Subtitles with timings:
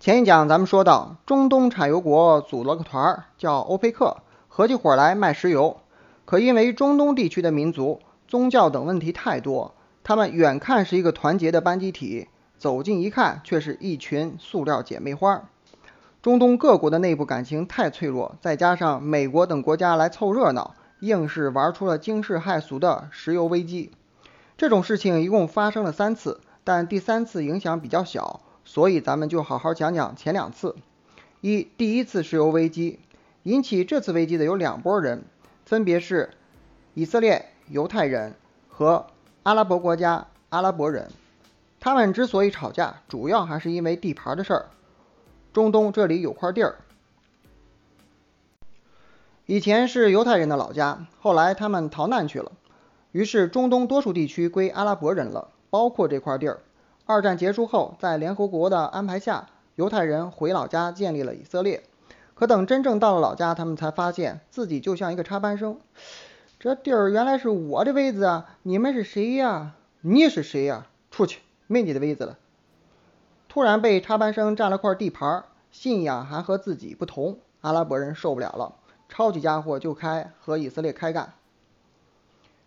[0.00, 5.78] 前一讲咱们说到，中东产油国组了个团儿，叫欧佩克，合起伙来卖石油。
[6.24, 7.98] 可因为中东地区的民族、
[8.28, 9.74] 宗教等问题太多，
[10.04, 15.48] 他们远看是一个团结的班集体，走近一看却是一群塑料姐妹花。
[16.22, 23.90] 中东各国的内部感情太脆弱，再加上美国等国家来凑热闹，硬是玩出了惊世骇俗的石油危机。
[24.56, 28.42] 这种事情一共发生了三次，但第三次影响比较小。
[28.68, 30.76] 所以咱们就好好讲讲前两次。
[31.40, 32.98] 一，第一次石油危机
[33.42, 35.24] 引起这次危机的有两拨人，
[35.64, 36.28] 分别是
[36.92, 38.34] 以色列犹太人
[38.68, 39.06] 和
[39.42, 41.10] 阿拉伯国家阿拉伯人。
[41.80, 44.68] 他们之所以吵架，主要还是因为地盘的事儿。
[45.54, 46.76] 中东这里有块地儿，
[49.46, 52.52] 以前是犹太人的老家，后来他们逃难去了，
[53.12, 56.60] 于是中东多数地区归阿拉伯人了，包括这块地儿。
[57.08, 61.82] 二战结束后，在联合国的安排下，犹太人回老家建立了以色列。
[62.34, 65.78] 可等真正到了老家，他们才发现自己就像一个插班生。
[66.60, 68.58] 这地儿原来是我的位子啊！
[68.62, 69.72] 你们是谁呀？
[70.02, 70.86] 你是谁呀？
[71.10, 72.36] 出去，没你的位子了。
[73.48, 78.74] 突然被插班生占了块地盘，信仰还和自己不同，阿拉伯人受不了了，
[79.08, 81.32] 抄起家伙就开和以色列开干。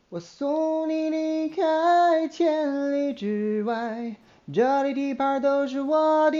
[0.09, 4.15] 我送你离开千里之外。
[4.53, 6.37] 这里地盘都是我的。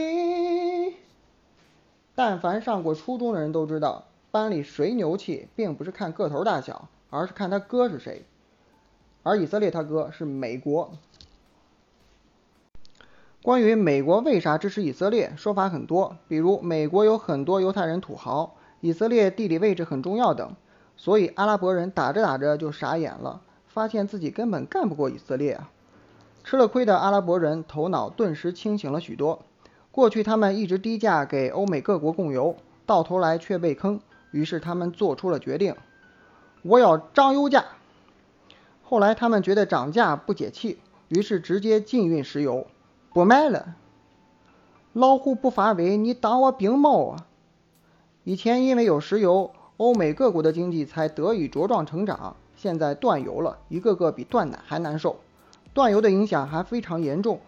[2.14, 8.26] 但凡上过初中的人都知道，班里谁牛气，并不是看个头大小，而是看他哥是谁。
[9.24, 10.92] 而以色列他哥是美国。
[13.42, 20.56] 关于美国为啥支持以色列，说法很多，比如美国有很多犹太人土豪，以色列地理位置很重要等。
[20.98, 25.62] 所以阿拉伯人打着打着就傻眼了，发现自己根本干不过以色列。
[26.52, 29.40] 吃了亏的阿拉伯人头脑顿时清醒了许多。
[29.90, 35.74] 过去他们一直低价给欧美各国供油，到头来却被坑，于是他们做出了决定：
[36.64, 37.64] 我要涨油价。
[38.84, 42.68] 后来他们觉得涨价不解气，于是直接禁运石油，
[43.14, 43.78] 不卖了。
[44.92, 47.28] 老虎不发威，你当我病猫啊？
[48.26, 52.36] 以前因为有石油，欧美各国的经济才得以茁壮成长。
[52.58, 55.16] 现在断油了，一个个比断奶还难受。
[55.74, 57.40] 断油的影响还非常严重，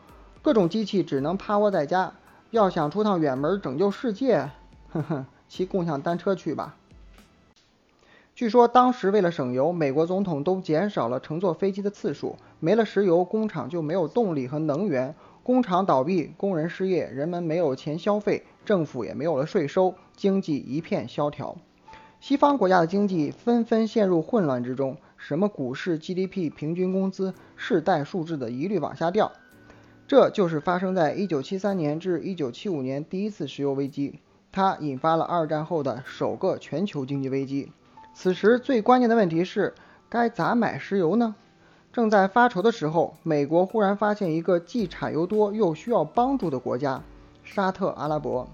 [0.41, 2.13] 各种机器只能趴窝在家。
[2.51, 4.49] 要想出趟远门拯救世界，
[4.91, 6.75] 哼哼，骑共享单车去吧。
[8.35, 12.37] 据说当时为了省油，美国总统都减少了乘坐飞机的次数。
[12.59, 21.57] 没了石油，工厂就没有动力和能源，工厂倒闭，工人失业，人们没有钱消费，政府也没有了税收，经济一片萧条。
[22.19, 24.95] 西方国家的经济纷纷陷入混乱之中。
[25.25, 29.31] 什么股市、GDP、平均工资、世代数字的一律往下掉，
[30.05, 34.19] 这就是发生在1973年至1975年第一次石油危机，
[34.51, 37.71] 它引发了二战后的首个全球经济危机。
[38.13, 39.73] 此时最关键的问题是
[40.09, 41.35] 该咋买石油呢？
[41.93, 47.01] 正在发愁的时候，美国忽然发现一个既产油多又需要帮助的国家——
[47.45, 48.49] 沙特阿拉伯。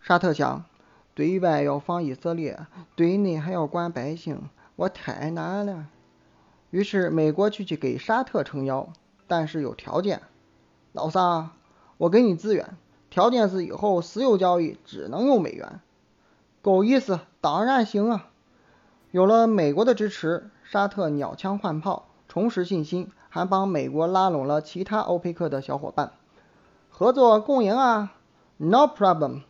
[0.00, 0.64] 沙特想，
[1.16, 2.60] 对外要防以色列，
[2.94, 4.40] 对内还要管百姓。
[4.76, 5.86] 我太难了，
[6.70, 8.88] 于是美国就去给沙特撑腰，
[9.28, 10.22] 但是有条件。
[10.92, 11.50] 老三，
[11.96, 12.76] 我给你资源，
[13.08, 15.80] 条件是以后石油交易只能用美元。
[16.60, 18.30] 够意思，当然行啊。
[19.12, 26.14] 有了美国的支持，沙特鸟枪换炮，重拾信心，还帮美国拉拢了其他欧佩克的小伙伴，
[26.90, 28.14] 合作共赢啊
[28.56, 29.42] ，No problem。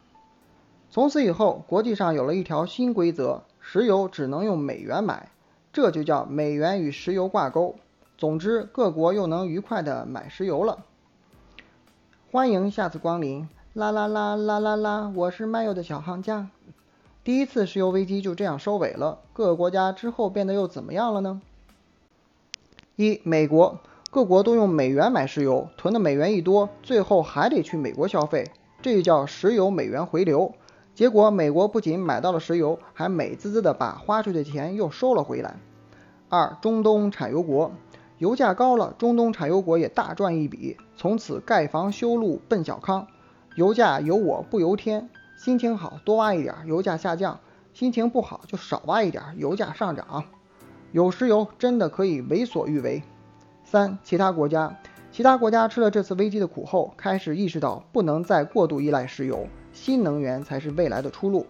[0.90, 3.44] 从此以后，国际上有了一条新规则。
[3.66, 5.30] 石油只能用美元买，
[5.72, 7.76] 这就叫美元与石油挂钩。
[8.18, 10.84] 总之，各国又能愉快的买石油了。
[12.30, 16.50] 欢迎下次光临，啦啦啦啦啦啦，我是卖油的小行家。
[17.24, 19.20] 第一次石油危机就这样收尾了。
[19.32, 21.40] 各个国家之后变得又怎么样了呢？
[22.96, 28.50] 一、美国，各国都用美元买石油，囤的美元一多，最后还得去美国消费，
[28.82, 30.54] 这就叫石油美元回流。
[30.94, 35.56] 结果，美国不仅买到了石油，还美滋滋的把花出去的钱又收了回来。
[36.28, 37.72] 二，中东产油国，
[38.18, 43.08] 油价高了，中东产油国也大赚一笔，从此盖房修路奔小康。
[43.56, 47.38] 油价由我不由天，心情好多挖一点，油价下降；
[47.72, 50.24] 心情不好就少挖一点，油价上涨。
[50.92, 53.02] 有石油真的可以为所欲为。
[53.64, 54.76] 三，其他国家，
[55.14, 59.46] 其他国家吃了这次危机的苦后，开始意识到不能再过度依赖石油。
[59.72, 61.46] 新能源才是未来的出路，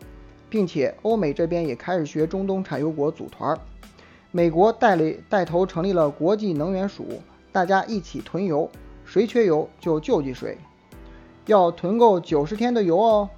[0.50, 3.58] 并且欧美这边也开始学中东产油国组团儿。
[4.32, 7.06] 美国带领带头成立了国际能源署，
[7.52, 8.68] 大家一起囤油，
[9.02, 10.58] 谁缺油就救济谁。
[11.46, 13.30] 要囤够九十天的油哦。